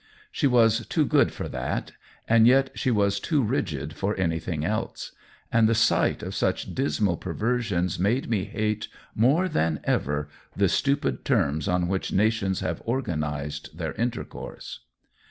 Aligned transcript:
She 0.31 0.47
was 0.47 0.83
too 0.87 1.05
good 1.05 1.31
for 1.31 1.47
that, 1.49 1.91
and 2.27 2.47
yet 2.47 2.71
8 2.73 2.87
114 2.87 2.89
COLLABORATION 2.89 2.89
she 2.89 2.89
was 2.89 3.19
too 3.19 3.43
rigid 3.87 3.95
for 3.95 4.15
anything 4.19 4.65
else; 4.65 5.11
and 5.51 5.69
the 5.69 5.75
sight 5.75 6.23
of 6.23 6.33
such 6.33 6.73
dismal 6.73 7.17
perversions 7.17 7.99
made 7.99 8.27
me 8.27 8.45
hate 8.45 8.87
more 9.13 9.47
than 9.47 9.79
ever 9.83 10.27
the 10.57 10.69
stupid 10.69 11.23
terms 11.23 11.67
on 11.67 11.87
which 11.87 12.11
nations 12.11 12.61
have 12.61 12.81
organized 12.83 13.77
their 13.77 13.91
in 13.91 14.09
tercourse. 14.09 14.79